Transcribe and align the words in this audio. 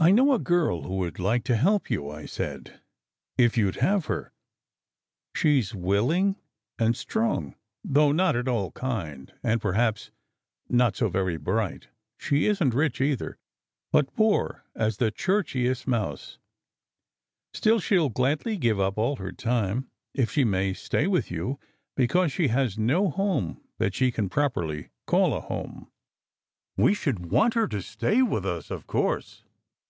"I 0.00 0.12
know 0.12 0.32
a 0.32 0.38
girl 0.38 0.82
who 0.82 0.98
would 0.98 1.18
like 1.18 1.42
to 1.46 1.56
help 1.56 1.90
you," 1.90 2.08
I 2.08 2.24
said, 2.24 2.78
"if 3.36 3.58
you 3.58 3.72
d 3.72 3.80
have 3.80 4.06
her. 4.06 4.32
She 5.34 5.58
s 5.58 5.74
willing 5.74 6.36
and 6.78 6.96
strong, 6.96 7.56
though 7.82 8.12
not 8.12 8.36
at 8.36 8.46
all 8.46 8.68
SECRET 8.70 8.80
HISTORY 8.92 9.00
249 9.24 9.26
kind, 9.26 9.40
and 9.54 9.60
perhaps 9.60 10.10
not 10.68 10.94
so 10.94 11.08
very 11.08 11.36
bright. 11.36 11.88
She 12.16 12.46
isn 12.46 12.70
t 12.70 12.76
rich, 12.76 13.00
either, 13.00 13.38
but 13.90 14.14
poor 14.14 14.62
as 14.76 14.98
the 14.98 15.10
churchiest 15.10 15.88
mouse! 15.88 16.38
Still, 17.52 17.80
she 17.80 17.98
ll 17.98 18.08
gladly 18.08 18.56
give 18.56 18.78
up 18.78 18.98
all 18.98 19.16
her 19.16 19.32
time 19.32 19.90
if 20.14 20.30
she 20.30 20.44
may 20.44 20.74
stay 20.74 21.08
with 21.08 21.28
you, 21.32 21.58
be 21.96 22.06
cause 22.06 22.30
she 22.30 22.46
has 22.46 22.78
no 22.78 23.10
home 23.10 23.60
that 23.78 23.96
she 23.96 24.12
can 24.12 24.28
properly 24.28 24.90
call 25.08 25.34
a 25.34 25.40
home." 25.40 25.90
"We 26.76 26.94
should 26.94 27.32
want 27.32 27.54
her 27.54 27.66
to 27.66 27.82
stay 27.82 28.22
with 28.22 28.46
us, 28.46 28.70
of 28.70 28.86
course!" 28.86 29.42